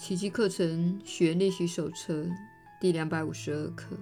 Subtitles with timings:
[0.00, 2.24] 奇迹课程学练习手册
[2.80, 3.98] 第两百五十二课。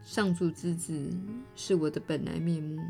[0.00, 1.10] 上主之子
[1.56, 2.80] 是我的本来面目，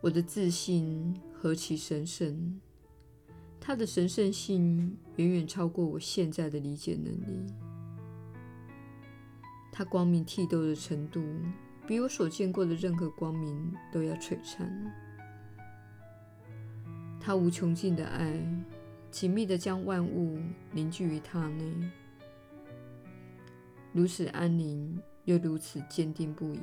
[0.00, 2.60] 我的自信何其神圣！
[3.60, 7.46] 它的神圣性远远超过我现在的理解能力。
[9.70, 11.22] 它光明剔透的程度，
[11.86, 14.92] 比我所见过的任何光明都要璀璨。
[17.20, 18.32] 他无穷尽的爱，
[19.10, 20.40] 紧密地将万物
[20.72, 21.90] 凝聚于他内，
[23.92, 26.60] 如此安宁，又如此坚定不移。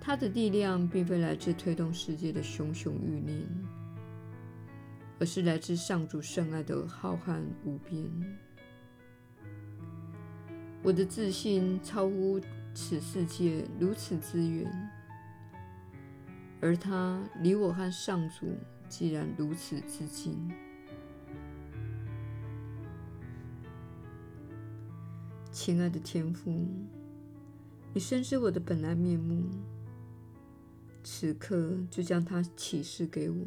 [0.00, 3.46] 他的力量并非来自推动世界的熊熊欲念，
[5.18, 8.04] 而是来自上主圣爱的浩瀚无边。
[10.84, 12.40] 我的自信超乎
[12.74, 14.70] 此世界如此之远。
[16.62, 18.56] 而他离我和上主
[18.88, 20.48] 既然如此之近，
[25.50, 26.68] 亲爱的天父，
[27.92, 29.44] 你深知我的本来面目，
[31.02, 33.44] 此刻就将它启示给我。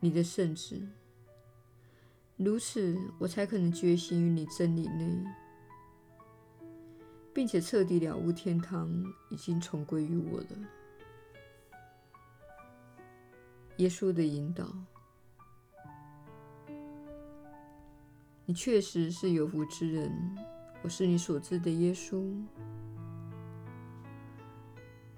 [0.00, 0.88] 你的圣旨，
[2.38, 5.22] 如此我才可能觉醒于你真理内，
[7.34, 8.90] 并且彻底了悟天堂
[9.28, 10.46] 已经重归于我了。
[13.82, 14.64] 耶稣的引导，
[18.46, 20.08] 你确实是有福之人。
[20.84, 22.32] 我是你所知的耶稣。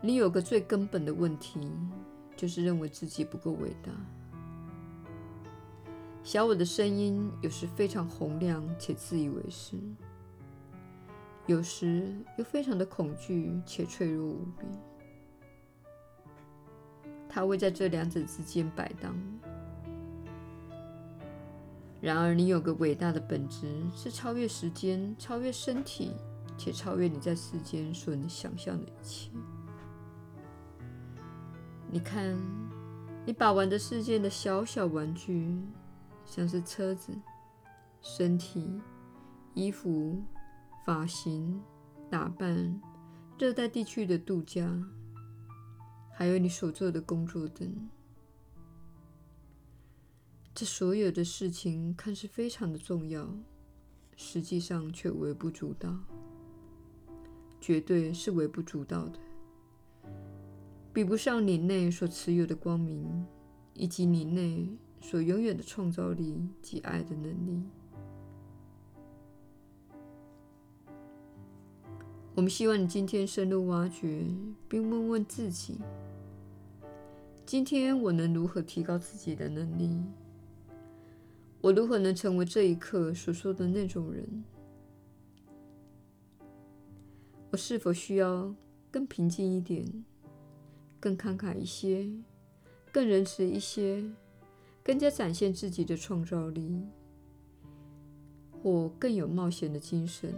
[0.00, 1.60] 你有个最根本的问题，
[2.34, 3.92] 就是认为自己不够伟大。
[6.22, 9.76] 小我的声音有时非常洪亮且自以为是，
[11.44, 14.64] 有时又非常的恐惧且脆弱无比。
[17.34, 19.12] 它会在这两者之间摆荡。
[22.00, 26.12] 然而，你有个伟大的本质，是超越时间、超越身体，
[26.56, 29.30] 且超越你在世间所能想象的一切。
[31.90, 32.38] 你看，
[33.26, 35.58] 你把玩着世界的小小玩具，
[36.24, 37.12] 像是车子、
[38.00, 38.80] 身体、
[39.54, 40.22] 衣服、
[40.84, 41.60] 发型、
[42.08, 42.80] 打扮、
[43.36, 44.70] 热带地区的度假。
[46.16, 47.88] 还有你所做的工作等，
[50.54, 53.28] 这所有的事情看似非常的重要，
[54.16, 55.98] 实际上却微不足道，
[57.60, 59.18] 绝对是微不足道的，
[60.92, 63.26] 比不上你内所持有的光明，
[63.74, 64.68] 以及你内
[65.00, 67.60] 所拥有的创造力及爱的能力。
[72.36, 74.26] 我们希望你今天深入挖掘，
[74.68, 75.78] 并问问自己：
[77.46, 80.02] 今天我能如何提高自己的能力？
[81.60, 84.44] 我如何能成为这一刻所说的那种人？
[87.52, 88.52] 我是否需要
[88.90, 90.04] 更平静一点，
[90.98, 92.10] 更慷慨一些，
[92.90, 94.04] 更仁慈一些，
[94.82, 96.82] 更加展现自己的创造力，
[98.50, 100.34] 或更有冒险的精神？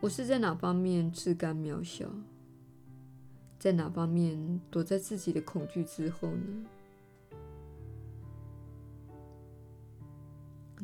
[0.00, 2.08] 我是在哪方面自甘渺小？
[3.58, 6.64] 在哪方面躲在自己的恐惧之后呢？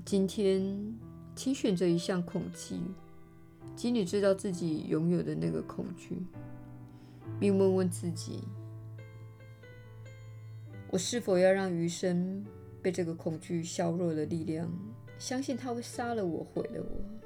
[0.04, 0.98] 今天，
[1.36, 2.80] 请选择一项恐惧，
[3.76, 6.20] 即你知道自己拥有的那个恐惧，
[7.38, 8.40] 并问问自己：
[10.90, 12.44] 我是否要让余生
[12.82, 14.68] 被这个恐惧削弱的力量，
[15.20, 17.23] 相信它会杀了我，毁了我？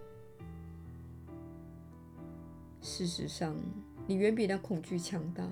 [2.80, 3.56] 事实上，
[4.06, 5.48] 你远比那恐惧强大。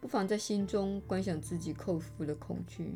[0.00, 2.92] 不妨在心中观想自己克服的恐惧，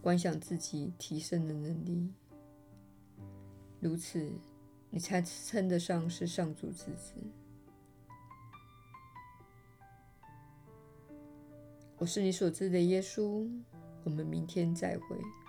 [0.00, 2.10] 观想自己提升的能力。
[3.80, 4.32] 如此，
[4.88, 7.12] 你才称得上是上主之子。
[11.98, 13.48] 我是你所知的耶稣。
[14.04, 15.43] 我们明天再会。